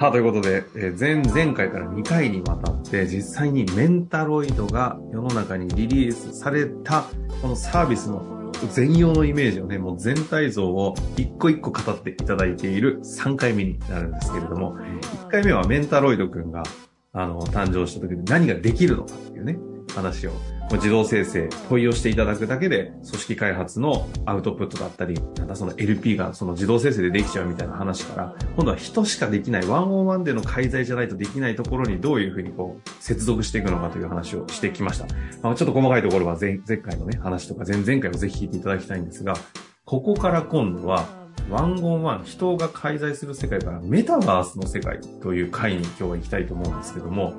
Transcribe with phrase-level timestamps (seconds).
[0.00, 7.04] さあ、ということで、え前、前回から2回にわたって、実際にメンタロイドが世の中にリリースされた、
[7.42, 16.62] このサービスの全容のイメージをね、もう全体像を一個一個語っていただいている3回目になるんですけれども、1回目はメンタロイドくんが、
[17.12, 19.58] あの、誕生した時に何ができるのかっていうね、
[19.90, 20.32] 話を
[20.72, 35.06] 自動生成、問いをしていただくだけで、組織開発のアウトプットだったり、なんだその LP がその自動生成でできちゃうみたいな話から、今度は人しかできない、ワンオンワンでの介在じゃないとできないところにどういうふうにこう、接続していくのかという話をしてきました。
[35.42, 39.34] まあ、ちょっと細かいところは前前回のね、話とか前々回をぜひ聞いていただきたいんですが、
[39.84, 41.04] ここから今度は、
[41.48, 47.34] ワンオンワン、人が介在する世界からメタバースの世界という回に今日は行きたいと思うんですけども、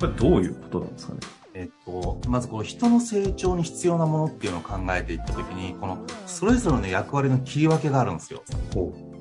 [0.00, 1.20] これどういうことなんですかね？
[1.54, 8.42] えっと、まずこの人の成長に必要なものっていうのを考えていった時にこのそれぞれの役割の切り分けがあるんですよ。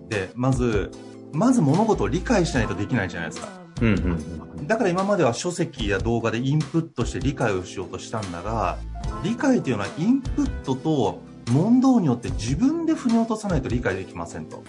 [0.10, 0.92] でまず
[1.32, 3.50] まず物事を理解しないとできないじゃないですか。
[3.82, 8.78] うんうん、だから今までは書籍や動画でインプットして理解をしようとしたんだが
[9.24, 14.64] 理解というのはインプットと問答によって自分で腑に落とさないと理解できませんと。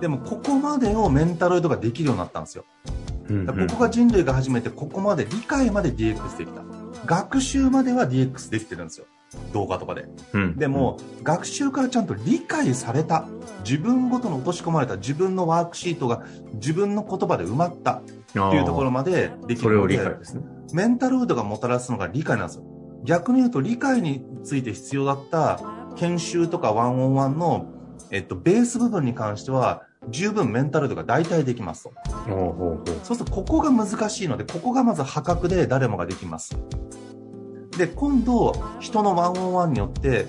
[0.00, 2.64] でもここまでをメンタロイドができるようになったんですよ。
[3.28, 6.62] うんうん、ここが人類が初めてここまで理解まで DX できた。
[7.06, 9.06] 学習までは DX できてるんですよ。
[9.52, 10.06] 動画とかで。
[10.32, 13.26] うん、でも、学習からちゃんと理解された。
[13.64, 22.64] 自分ごとの落とし込まれた自分のワークシートが自分の言葉で埋まったっていうところまでできるので、ですね、メンタルードがもたらすのが理解なんですよ。
[23.04, 25.60] 逆に言うと理解について必要だった
[25.96, 27.66] 研修とかワンオンワンの、
[28.10, 31.92] えっと、ベース部分に関しては、十分メンタル度が大体できますと。
[33.02, 36.56] そうするとここが難しいので、ここがまず破格で誰もができます。
[37.76, 40.26] で、今度、人のワンオンワンによって、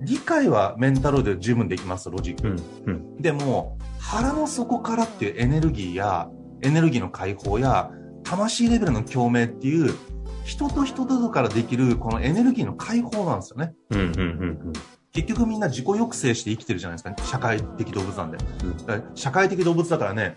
[0.00, 2.48] 理解はメンタルで十分できます、ロジック。
[2.48, 6.28] うんうん、でも、腹の底からっていうエネルギーや、
[6.62, 7.90] エネルギーの解放や、
[8.24, 9.94] 魂レベルの共鳴っていう、
[10.44, 13.74] 人と人とからできるこのエネルギーの解放なんですよね。
[13.90, 14.24] うんうんうんう
[14.70, 14.72] ん
[15.12, 18.38] 結局みんな自己抑制して生きてるじゃないですか、ね、社会的動物なんで、
[18.88, 20.34] うん、社会的動物だからね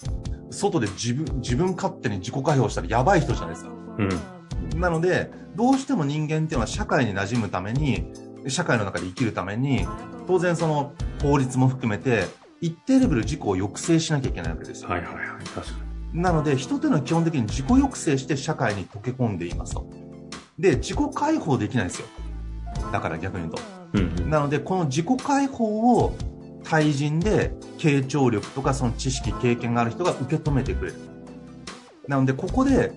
[0.50, 8.12] 外で自分自分勝手に自己解放したらやばい人じゃないですか、うん、なのでどうしても人間っていうのは社会に馴染むために
[8.48, 9.88] 社会の中で生きるために
[10.28, 12.26] 当然その法律も含めて
[12.62, 14.90] 一定レベル自己を抑制しなきゃいけないわけですよ。
[14.90, 15.74] はいはいはい、確か
[16.14, 16.22] に。
[16.22, 19.90] なので、人というのは基本的に自己抑制して社会に溶け込んでいますと。
[20.58, 22.08] で、自己解放できないんですよ。
[22.92, 23.75] だから逆に言うと。
[24.28, 26.16] なのでこの自己解放を
[26.64, 30.98] 対人で傾聴力とかその知識経験がある人が受け止めてくれる。
[32.08, 32.92] なのでここで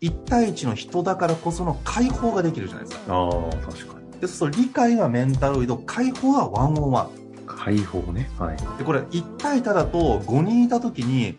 [0.00, 3.14] 1対1の人だからこその解放ができるじゃないですか。
[3.14, 3.30] ああ
[3.64, 4.20] 確かに。
[4.20, 7.10] でそう理解はメンタロイド解放はワンオンワン。
[7.46, 8.30] 解放ね。
[8.38, 8.56] はい。
[8.78, 11.38] でこれ1対多だと5人いた時に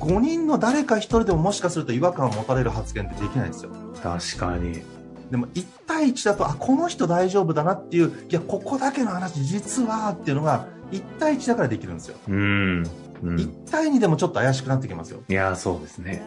[0.00, 3.70] 5人の誰か1人でももしかすると違和感を持たれる発言ってできないんですよ。
[4.02, 4.82] 確かに
[5.30, 12.16] でも1対1だと、あ、この人大丈夫だなっていう、いや、ここだけの話、実はっていうのが、1対1だからできるんですよ。
[12.28, 12.86] うん。
[13.22, 15.22] うん、1対2でもちょっと怪しくなってきますよ。
[15.28, 16.22] いや、そうですね。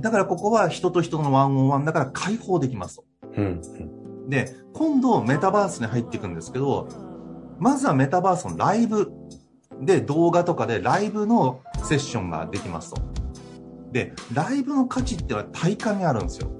[0.00, 3.04] だからここは人と人のワンオンワンだから解放できますと。
[3.36, 3.60] うん。
[4.28, 6.88] で、今度メタバースに入っていくんですけど、
[7.58, 9.10] まずはメタバースのライブ
[9.80, 13.00] で動画とかでライブのセッションができますと。
[13.92, 16.50] で、ライブの価値っていうのは体感にあるんですよ。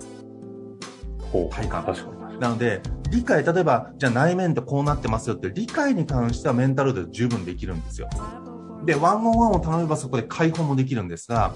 [1.51, 1.85] 体感。
[1.85, 2.39] 確かに。
[2.41, 2.81] なので、
[3.11, 8.09] 理解、例えば、じゃあ内面ってこうなってますよって理解に関してはメンタルで十分できるんですよ。
[8.85, 11.53] で、ワンオンワンを頼めばそこで解放もできるんですが、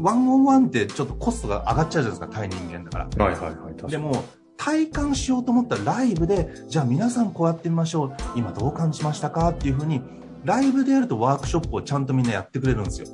[0.00, 3.24] ワンオンワンってちょっとコストが上がっちゃうじゃないですか、対人間だから。
[3.24, 3.90] はいはいはい。
[3.90, 4.24] でも、
[4.56, 8.16] 体感しようと思ったらライブで、じゃあ皆さんこうやってみましょう。
[8.34, 10.02] 今どう感じましたかっていうふうに、
[10.44, 13.08] ライブでやるとワークショップをちゃんとみんなやってくれるんですよ。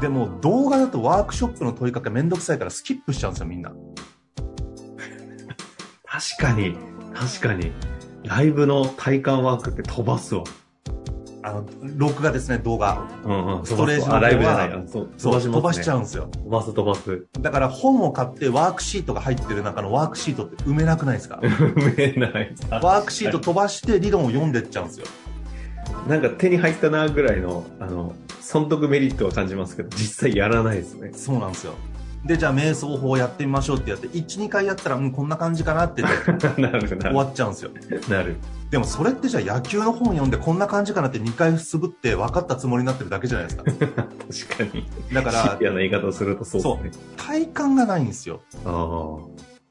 [0.00, 3.72] でも動画だとワークショップの問いかけめんどくさいからスキップしちゃうんですよ、みんな。
[6.04, 6.76] 確かに。
[7.14, 7.72] 確かに。
[8.24, 10.44] ライブの体感ワークって飛ばすわ。
[11.42, 11.66] あの、
[11.96, 13.08] 録画ですね、動画。
[13.24, 13.66] うんうん。
[13.66, 14.82] ストレージのライブじゃないや。
[14.86, 15.52] そう、飛ばしね。
[15.52, 16.28] 飛ばしちゃうんですよ。
[16.32, 17.26] 飛ばす飛ばす。
[17.40, 21.40] だから本を買ってワークシートが入ってる中のワークシートって埋めなくないですか？
[21.42, 22.54] 埋めない。
[22.70, 25.06] ワークシート飛ばして理論を読んでっちゃうんですよ。
[26.08, 31.10] なんか手に入ったなぐらいの、あの、損得メリットを感じますけど、実際やらないですね。
[31.14, 31.74] そうなんですよ。
[32.24, 37.16] で、じゃあ瞑想法やってみましょうってやって、1、2回やったら、うん、こんな感じかなって なるな終る。
[37.16, 37.70] わっちゃうんですよ。
[38.08, 38.36] なる。
[38.70, 43.64] でもそれってじゃあ野球の本読んでこんな感じかなって2回すぶって分かったつもりになってるだけじゃないですか。
[44.62, 44.86] 確かに。
[45.12, 47.02] だからシビアな言い方をするとそうですね。
[47.16, 48.40] 体感がないんですよ。
[48.64, 49.16] あ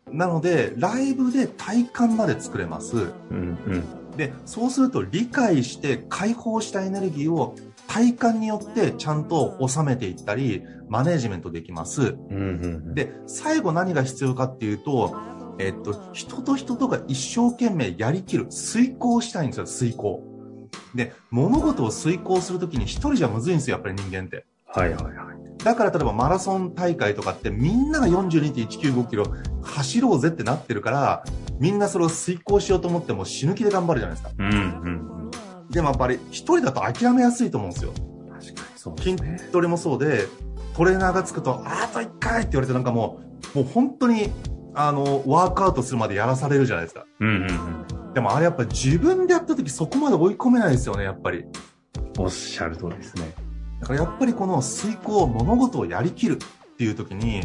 [0.09, 0.11] あ。
[0.11, 2.95] なので、ライブで体感まで作れます。
[2.97, 2.99] う
[3.33, 3.83] んうん。
[4.17, 7.55] で、そうすると理解して解放したエネルギーを
[7.89, 12.01] 体感によってちゃんと収めていったり、マネージメントできます。
[12.01, 12.93] うんうんうん。
[12.93, 15.15] で、最後何が必要かっていうと、
[15.57, 20.23] えっと、人と人とが一生懸命やりきる、遂行したいんですよ、遂行。
[20.93, 24.45] で、物事を遂行するときに一人じゃむずいんですよ、やっぱり人間って。
[24.67, 25.63] はいはいはい。
[25.63, 29.25] だから例えばマラソン大会とかってみんなが42.195キロ
[29.63, 31.23] 走ろうぜってなってるから、
[31.59, 34.31] みんなそれを遂行しようと思っても死ぬ気で頑張るじゃないですか。
[34.37, 34.55] うんう
[34.89, 35.18] ん。
[35.69, 37.91] でもやっぱり一人だと諦めやすいと思うんですよ。
[38.31, 39.49] 確かにそうです筋ね。
[39.51, 40.27] トレもそうで、
[40.75, 43.19] トレーナーがつくと、あと1回って言われてなんかも
[43.53, 44.31] う、もう本当に、
[44.73, 47.05] あの、ワークアウトするまでやらされるじゃないですか。
[47.19, 47.43] うんうん
[48.05, 48.13] うん。
[48.13, 51.45] でもあれやっぱり自分でやった時そこまで追い込めないですよね、やっぱり。
[52.17, 53.33] おっしゃる通りですね。
[53.81, 57.41] だからやっぱりこの遂行、物事をやりきるっていう時に、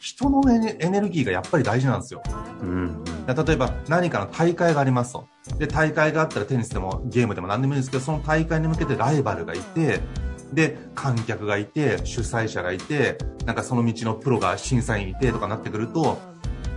[0.00, 2.22] 人のエネエネルギーがやっぱり大事なんですよ。
[2.62, 3.04] うんうん。
[3.34, 5.26] 例えば何かの大会がありますと。
[5.58, 10.00] で、大会があったらテニスでもゲームでも何でもいいんですけど、その大会に向けてライバルがいて、
[10.52, 16.18] で、観客がいて、主催者がいて、なんかその道のプロが審査員いてとかなってくると、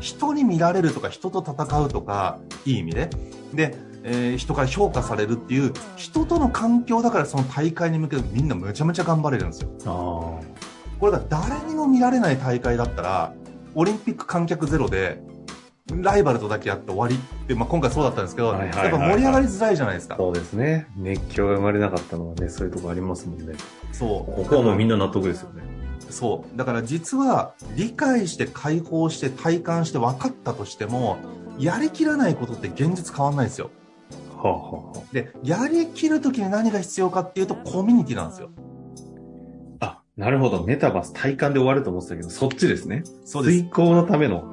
[0.01, 3.09] 人に見られるとか、人と戦うとか、いい意味で。
[3.53, 9.69] で、えー人から評価されるっていう、人との環境だからその大会に向けてみんなむちゃむちゃ頑張れるんですよ。
[9.86, 10.39] あ
[11.00, 13.33] これが誰にも見られない大会だったら、
[13.74, 15.21] オリンピック観客ゼロで、
[15.89, 20.09] ライバルとだけやって終わりって、まあ、今回そうだったんですけど、はいはいはいはいやっぱ盛り上がりづらいじゃないですあ。
[20.09, 20.17] か。
[20.17, 20.87] そうですね。
[20.95, 23.55] 熱狂が生まれなかったのはね、そういうとこありますもんね。
[23.91, 24.31] そう。
[24.31, 25.63] ここはもうみんな納得ですよね。
[26.09, 26.57] そう。
[26.57, 31.17] だから実は、理解して解放して体感して分かったとしても、
[31.57, 33.69] やりきらないことって現実変わんないですよ。
[34.35, 38.49] はあ、はあはで、やりきるときに何が必要かっていうと、コミュニティなんですよ。
[39.79, 40.63] あ、あ、なるほど。
[40.63, 43.03] メタバース体感で終わると思ってたけど、そっちですね。
[43.25, 43.57] そうです。
[43.59, 44.50] 遂行のための。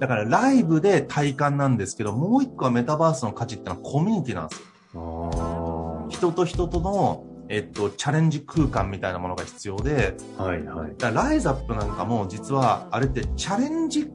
[0.00, 4.62] だからライブで体感なんですけど、もう一個はメタバースの価値ってのはコミュニティなんです
[4.94, 5.30] よ。
[5.34, 10.44] あ人と人との、えっと、チャレンジ空間みたいなものが必要で、あ。
[10.44, 10.96] はいはい。
[10.96, 14.10] だからライズアップなんかも実は、あれってチャレンジ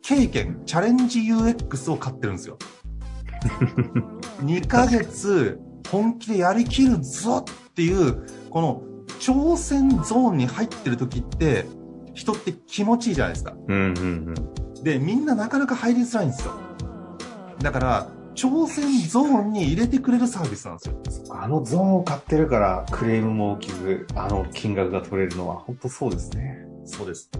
[0.00, 2.56] 経験、チャレンジ UX を買ってるんですよ。
[4.42, 5.60] 2ヶ月
[5.90, 8.82] 本気でやりきるぞっていう、この
[9.20, 11.66] 挑戦ゾーンに入ってる時って、
[12.14, 13.54] 人って気持ちいいじゃないですか。
[13.68, 14.00] うんうんう
[14.30, 14.34] ん。
[14.82, 16.52] で、みんななかなか入りづらいんですよ。
[17.60, 20.94] だから、挑戦ゾーンに入れてくれるサービスなんですよ。
[21.30, 26.58] あのゾーンを買ってるから、クレームも起きず、あの金額が取れるのは、本当そうですね。
[26.84, 27.30] そうです。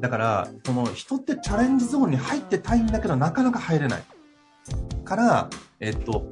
[0.00, 4.02] だから、この人ってチャレンジゾーンに入ってたいんだけど、なかなか入れない。
[5.04, 5.50] から、
[5.80, 6.26] えっと、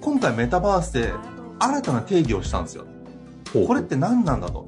[0.00, 1.12] 今回メタバースで
[1.58, 2.86] 新たな定義をしたんですよ。
[3.66, 4.66] これって何なんだと。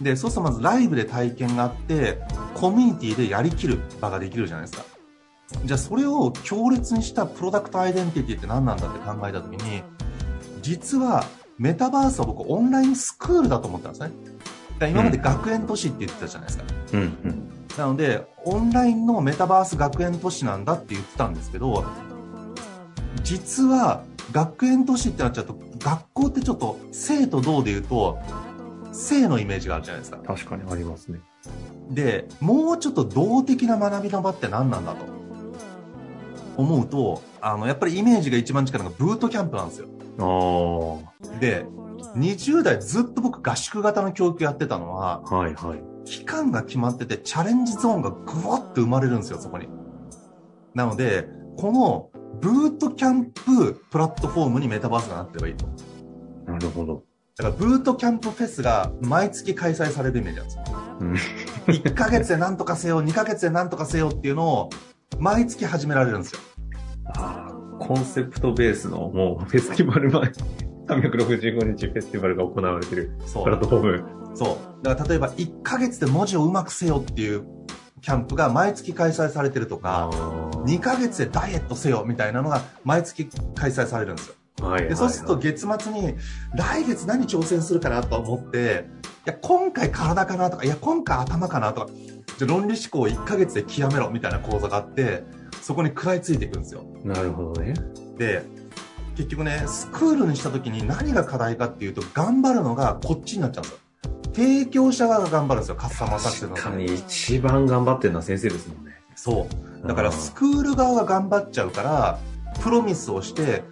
[0.00, 2.18] で、そうするとまずライブで体験があって、
[2.54, 4.84] コミュニティでやりきる場ができるじゃないですか。
[5.64, 9.82] じゃあそれを強烈にしたプロダクトアイデンティティって何なんだって考えたときに、
[10.62, 11.24] 実は
[11.58, 14.08] メタバースは僕オンラインスクールだと思ったんですね。
[14.08, 16.64] だから今まで学園都市って言ってたじゃないですか。
[16.92, 17.48] うんうん。
[17.76, 21.84] なので、オンラインのメタバース学園都市なんだって言ってたんですけど、
[23.22, 28.18] 実は学園都市ってなっちゃうと、学校ってちょっと生と同で言うと、
[28.92, 30.18] 性のイメージがあるじゃないですか。
[30.18, 31.20] 確かにありますね。
[31.90, 35.04] で、もうちょっと動的な学びの場って何なんだと
[36.56, 39.88] 思うと、あの、やっぱりイメージが一番近いのがブートキャンプなんですよ。
[40.18, 41.38] ああ。
[41.38, 41.64] で、
[42.16, 45.82] 20代ずっと僕合宿型の教育やってたのは、はいはい。
[46.04, 49.68] 期間が決まってて、チャレンジゾーンがぐわって生まれるんですよ、そこに。
[50.74, 55.66] なので、このブートキャンププラットフォームにメタバースがなってればいいと。
[56.46, 57.04] なるほど。
[57.38, 60.64] だからブートキャンプフェスが毎月開催されるイメージなんですよ。
[61.00, 61.12] うん。
[61.72, 64.70] 1ヶ月で何とかせよ、2ヶ月で何とかせよっていうのを
[65.20, 66.40] 毎月始められるんですよ。
[67.16, 70.32] ああ、コンセプトベースのもうフェスティバル前、
[70.88, 73.62] 365日フェスティバルが行われてるそプラッう。
[73.62, 74.36] トフォーム。
[74.36, 74.84] そう。
[74.84, 77.46] だから例えば1ヶ月で文字をうまくせよっていう
[78.02, 80.16] キャンプが毎月開催されてるとか、あ
[80.66, 84.34] 2ヶ月でダイエットせよみたいなのが毎月開催されるんですよ。
[84.60, 86.14] はいはいでそうすると月末に
[86.54, 88.86] 来月何挑戦するかなと思って
[89.26, 91.92] いや今回体かなとかいや今回頭かなとか
[92.38, 95.24] じゃあ論理思考を1ヶ月で極めろみたいな講座があって
[95.60, 96.84] そこに食らいついていくんですよ。
[97.04, 97.74] なるほどね。
[98.16, 98.42] で
[99.16, 103.78] 結局ねスクールにした時に何が課題かっていうと頑張るのがこっちになっちゃうんですよ。
[104.32, 106.54] 提供者側が頑張るんですよカスタマーサクセスの。
[106.54, 108.92] 確かに一番頑張ってるのは先生ですもんね。
[109.16, 109.48] そ
[109.84, 109.86] う。
[109.86, 112.18] だからスクール側が頑張っちゃうから
[112.62, 113.64] プロミスをして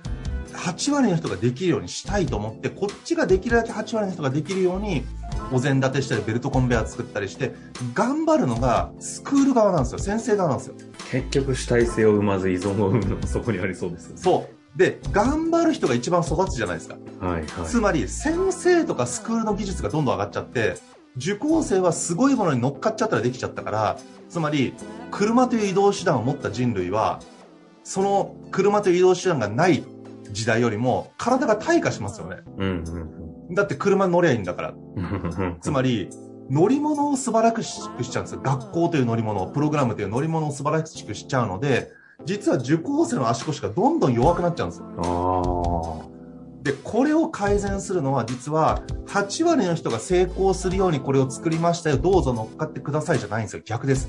[0.57, 5.05] 8割の人ができるようにしたいと思ってこっちができるだけ8割の人ができるように
[5.53, 7.55] お膳立てしたりベルトコンベヤー作ったりして
[7.95, 10.75] 頑張るのがスクール側なんですよ先生側なんですよ
[11.11, 14.23] 結局主体性を生まず依存を生むのもそこにありそうですよね。
[14.23, 17.47] そうで頑張る人が一番育つじゃないですかはいはい。
[17.65, 20.77] つまり先生とかスクールの技術がどんどん上がっちゃって
[21.17, 23.99] 受講生はすごいものに乗っかっちゃったらできちゃったから
[24.29, 24.75] つまり
[25.11, 27.21] 車という移動手段を持った人類は
[27.85, 29.83] その車という移動手段がない
[30.33, 32.39] 時代よりも体が退化しますよね。
[32.59, 34.75] うんうんだって車に乗りゃいいんだから。
[34.97, 35.57] うん。
[35.61, 36.09] つまり
[36.51, 38.41] 乗り物を素晴らしくしちゃうんですよ。
[38.43, 41.93] 学校という乗り物プログラムという乗り物を素晴らしくしちゃうので
[42.25, 46.11] 実は受講生の足腰がどんどん弱くなっちゃうんですよ。
[46.13, 46.17] あ
[46.63, 53.63] でこれを改善するのは実は8割の人が成功するようにこれを作りましたよどうぞ乗っかってくださいじゃないんですよ。
[53.65, 54.09] 逆です。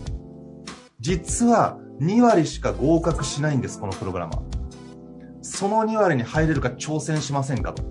[1.00, 4.42] 実は2割しか合格しないんですこのプログラムは
[5.48, 7.84] その2割に入れるか挑戦しませんかと。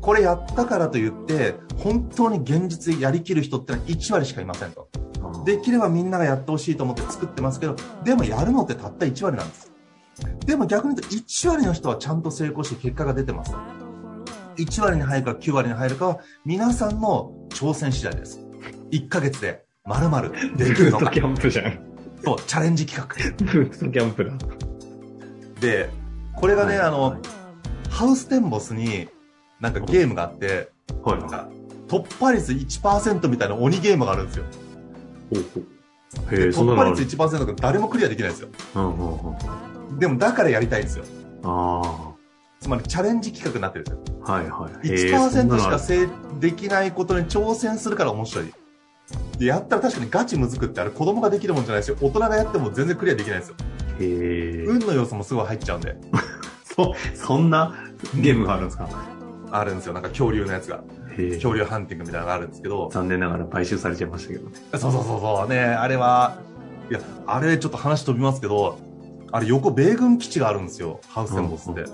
[0.00, 4.88] これやったからといって本当に現実でやりきる人ってのは1割しかいませんと。
[5.22, 5.42] あ。
[5.44, 7.74] できればみんながやってほしいと思って作ってますけど
[8.04, 9.72] でもやるのってたった1割なんです。
[10.46, 13.52] でも逆に言うと1割の人はちゃんと成功して結果が出てます。
[14.58, 18.40] 1割に入るか9割に入るかは皆さんの挑戦次第です。
[18.92, 21.78] 1ヶ月で丸々できるのかブートキャンプじゃん。
[22.24, 23.44] そうチャレンジ企画。
[23.44, 24.32] ブートキャンプだ。
[25.60, 25.90] で
[26.36, 27.16] これがね、はいあの
[27.90, 29.08] ハウステンボスに
[29.58, 30.68] なんかゲームがあって
[31.02, 31.48] はいなんか
[31.88, 34.44] 突破率1%みたいな鬼ゲームがあるんですよ
[35.32, 35.60] ほうほ
[36.50, 36.84] 突破。
[37.00, 39.18] 率1%が誰もクリアできないんですようんうん
[39.90, 39.98] うん。
[39.98, 41.04] でもだからやりたいんですよ
[41.42, 42.12] あ
[42.60, 44.32] つまりチャレンジ企画になってるんですよあ。
[44.32, 44.88] はいはい。
[44.88, 46.08] へえそんな1%しかせ
[46.40, 48.52] できないことに挑戦するから面白い。
[49.38, 51.96] で、やったら確かにガチむずくってあれ子供ができるもんじゃないですよ。
[52.00, 53.54] 大人がやっても全然クリアできないですよ。
[54.00, 54.64] へえ。
[54.66, 55.96] 運の要素もすごい入っちゃうんで。
[56.64, 57.74] そ、そんな
[58.20, 58.88] ゲームがあるんですか？
[59.50, 59.92] あるんですよ。
[59.94, 60.82] なんか恐竜のやつが。
[61.16, 62.90] 恐竜ハンティングみたいなのがあるんですけど。
[62.92, 64.56] 残念ながら買収されちゃいましたけどね。
[64.72, 65.48] そうそうそうそう。
[65.48, 66.38] ね、あれは、
[66.90, 68.78] いや、あれちょっと話飛びますけど、
[69.32, 71.00] あれ横米軍基地があるんですよ。
[71.08, 71.84] ハウステンボスって。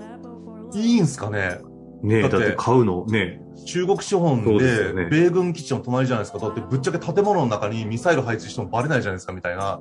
[0.77, 1.59] いいんすかね？
[2.01, 6.39] ねえ、だってて買うの、ね中国資本で米軍基地の隣じゃないですか。
[6.39, 9.79] だってぶっちゃけ建物の中にミサイル配置してもバレないじゃないですかみたいな。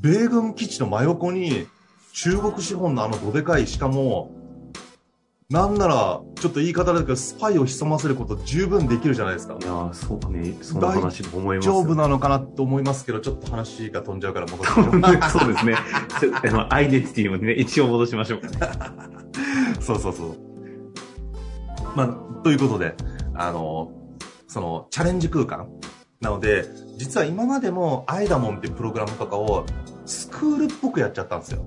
[0.00, 1.66] 米軍基地の真横に
[2.12, 4.30] 中国資本のあのどでかい、しかも、
[5.50, 9.64] なんなら、ちょっと言い方だけど、スパイを潜ませること十分できるじゃないですかい。
[9.64, 11.94] やーそうね、その話も思います丈夫よ。
[11.94, 15.76] なのかなと思いますけど、ちょっと話が飛んじゃうから戻って そうですね。
[16.44, 18.40] あのアイデンティティもね、一応戻しましょう。
[19.80, 20.36] そうそうそう。
[21.96, 22.94] まあ、ということで、
[23.34, 23.90] あの、
[24.48, 25.68] その、チャレンジ空間
[26.20, 29.64] なので、実は今までも、アイダモンっていうプログラムとかを、
[30.04, 31.64] スクールっぽくやっちゃったんですよ。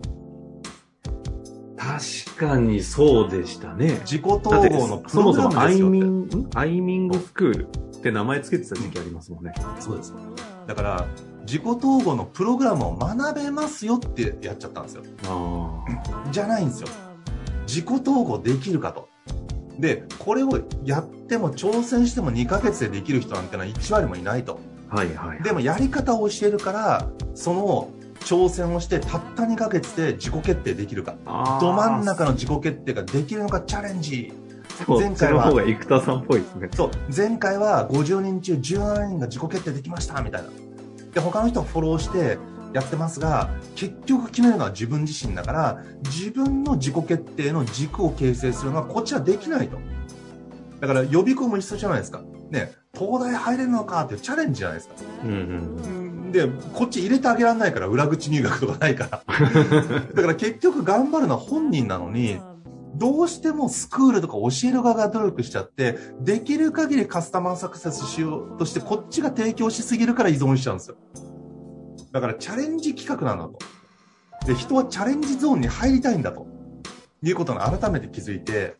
[1.78, 4.00] 確かにそうでしたね。
[4.02, 6.36] 自己統合のプそもそログラムもアイミですよって。
[6.36, 9.54] ン、んアイミングスクールって名前つけてた時期ありますもんね。
[9.80, 10.14] そうです。
[10.68, 11.08] だから、
[11.42, 15.04] 自己統合のプログラムを学べますよってやっちゃったんですよ。
[15.28, 15.86] あ
[16.32, 16.88] じゃないんですよ。
[17.68, 19.11] 自己統合できるかと。
[19.82, 24.60] で、これをやっても挑戦しても2ヶ月でできる人なんてのは1割もいないと。
[24.90, 24.98] あ。
[24.98, 25.44] はいはい。
[25.44, 27.90] でもやり方を教えるから、その
[28.22, 31.16] 挑戦をしてたった2ヶ月で自己決定できるか。
[31.60, 34.32] ど真ん中の自己決定ができるのかチャレンジ。
[34.88, 36.70] 前回は生田さんっぽいですね。
[36.74, 40.50] そう、前回は50人中17人が自己決定できました、みたいな。
[41.14, 42.38] で、他の人はフォローして
[42.74, 49.78] やってますが、結局決めるのは自分自身だから、自分の自己決定の軸を形成するのはこっちはできないと。
[50.80, 52.22] だから予備校も一緒じゃないですか。
[52.50, 54.96] ね、東大入れるのかってチャレンジじゃないですか。
[55.24, 55.34] うんう
[56.30, 56.32] ん。
[56.32, 59.24] で、こっち入れてあげられないから、裏口入学とかないから。
[60.16, 62.40] だから結局頑張るのは本人なのに、
[62.96, 70.98] どうしてもスクールとか教える側が努力しちゃって、できる限りカスタマーサクセスしようとして、こっちが提供しすぎるから依存しちゃうんですよ。
[72.12, 73.60] だからチャレンジ企画なんだと。
[74.46, 76.48] で、人はチャレンジゾーンに入りたいんだと。
[77.24, 78.78] いうことに改めて気づいて、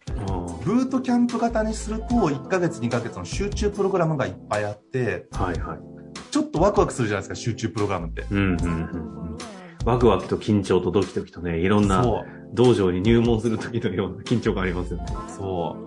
[0.66, 5.80] ブートキャンプ型にすると、1ヶ月2ヶ月の集中プログラムがいっぱいあって、はいはい。
[6.32, 8.26] ちょっとワクワクするじゃないですか、集中プログラムって。
[8.32, 9.38] うんうんうんうん。
[9.86, 12.04] ワクワクと緊張とドキドキとね、いろんな。
[12.54, 15.06] 道場に入門する時のような緊張感ありますよね。
[15.28, 15.78] そ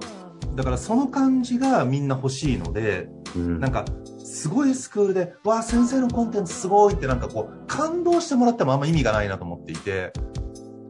[0.53, 0.57] う。
[0.57, 3.61] だからその感じがみんな欲しいので、うん。
[3.61, 3.85] なんか、
[4.25, 10.13] すごいスクールで、わあ、先生のコンテンツすごいってなんかこう、感動してもらってもあんま意味がないなと思っていて、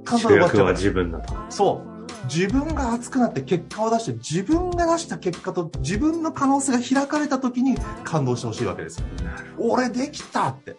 [0.04, 1.34] 感動主役は自分だと。
[1.48, 1.94] そう。
[2.26, 9.06] 自分が熱くなって結果を出して、自分が出した結果と自分の可能性が開かれた時に感動してほしいわけですよ。
[9.58, 10.76] 俺できたって。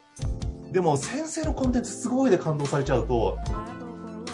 [0.72, 3.38] でも先生のコンテンツすごいで感動されちゃうと、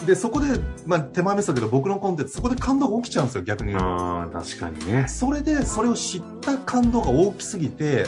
[0.06, 3.74] で、そこで、まあ手前味噌だけど僕のコンテンツ、そこで感動が起きちゃうんですよ、逆に。
[3.74, 5.06] ああ、確かにね。
[5.08, 8.06] それで、それを知った感動が大きすぎて、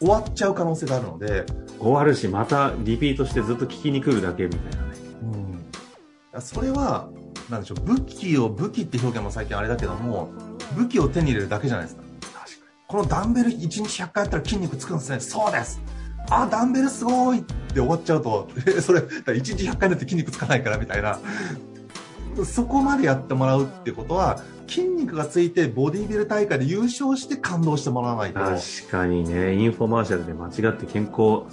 [0.00, 1.46] 終わっちゃう可能性があるので、
[1.78, 4.92] 終わるし、またリピートしてずっと聞きに来るだけみたいなね。
[6.40, 7.08] それは、
[7.48, 10.30] なんでしょう、武器を、武器って表現も最近あれだけども、
[10.76, 12.02] 武器を手に入れるだけじゃないですか。
[12.32, 15.20] 確かこのダンベル1日100回やったら筋肉つくんですね。
[15.20, 15.80] そうです。
[16.40, 21.18] あ、ダンベルすごいって終わっちゃうと、えそれ、だから1日100回だって筋肉つかないからみたいな。
[22.44, 28.40] そこまでやってもらうってことは、筋肉がついてボディビル大会で優勝して感動してもらわないと。
[28.40, 31.44] 確かにね、インフォマーシャルで間違って健康、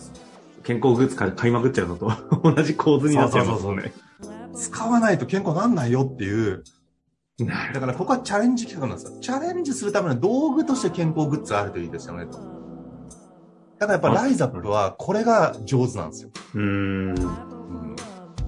[0.63, 2.11] 健康グッズ買買いまくっちゃうのと
[2.43, 3.91] 同じ構図になっちゃいますね。
[4.55, 6.63] 使わないと健康なんないよっていう。
[7.73, 9.19] だからここはチャレンジ企画なんですよ。
[9.21, 12.58] チャレンジするための道具として健康グッズがあるといいですよね、と。
[13.79, 16.29] だからやっぱライザップはこれが上手なんですよ。
[16.53, 16.63] うーん。
[16.63, 17.95] うん、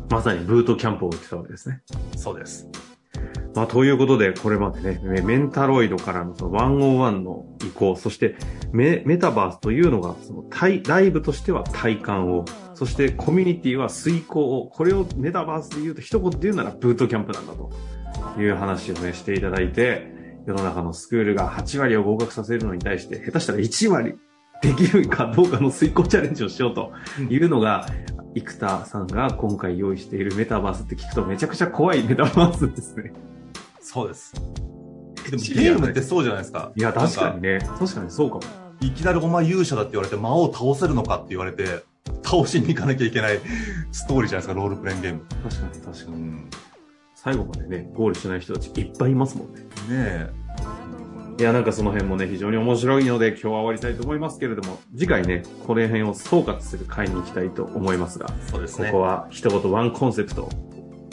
[0.09, 1.81] まさにブートキャンプを打ってたわけですね。
[2.17, 2.67] そうです。
[3.55, 8.35] まあ、ということで、これまでね、メメンタロイドからのその101の移行、そして
[8.71, 17.71] メメタバースというのが、その体、ライブとしては体感を、そしてコミュニティは遂行を、これをメタバースで言うと一言で言うならブートキャンプなんだと
[18.41, 20.11] いう話をね、していただいて、
[20.45, 24.15] 世の中のスクールが8割を合格させるのに対して、下手したら1割
[24.61, 26.91] できるかどうかの遂行チャレンジをしようと
[27.29, 27.87] いうのが、
[28.35, 33.11] 生田さんが今回用意しているメタバースって聞くとめちゃくちゃ怖いメタバースですね。
[33.81, 34.33] そうです。
[34.33, 36.71] でもゲームってそうじゃないですか。
[36.75, 37.59] いや、確かにね。
[37.59, 38.41] 確かにそうかも。
[38.81, 41.83] いきなりお前勇者だって言われて魔王を倒せるのかって言われて、
[42.23, 43.39] 倒しに行かなきゃいけない
[43.91, 45.25] ストーリーじゃないですか、ロールプレインゲーム。
[45.43, 46.17] 確かに確かに。
[46.17, 46.35] うん。
[46.35, 46.49] ね
[47.23, 49.61] 最後までね、ゴールしない人たちいっぱいいますもんね。
[49.91, 50.29] え。
[51.41, 58.91] いや、なんかその辺もね、非常に面白いので今日は終わりたいと思いますけれども、次回ね、この辺を総括する回に行きたいと思いますが、そうですね。
[58.91, 60.49] ここは一言ワンコンセプト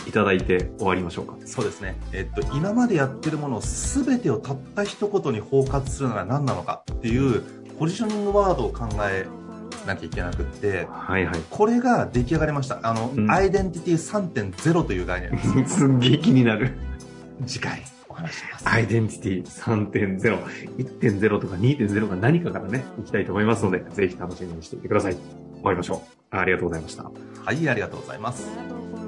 [0.06, 1.34] いただいて終わりましょうか。
[1.46, 1.96] そうですね。
[2.12, 7.40] えっと、今までやってるもの全てをたった一言に包括するなら何なのかっていう
[7.78, 9.26] ポジショニングワードを考え
[9.86, 11.40] なきゃいけなくって、はいはい。
[11.48, 12.80] これが出来上がりました。
[12.82, 15.78] あの、うんアイデンティティ3.0という概念です。
[15.80, 16.76] すんげえ気になる。
[17.46, 18.68] 次回お話しします。
[18.68, 20.44] アイデンティティ3.0、
[20.76, 25.14] 1.0とか2.0が何かからね、行きたいと思いますので、ぜひ楽しみにしていてください。
[25.14, 25.22] 終
[25.62, 26.02] わりましょ
[26.32, 26.36] う。
[26.36, 27.04] ありがとうございました。
[27.04, 27.10] は
[27.52, 29.07] い、ありがとうございます。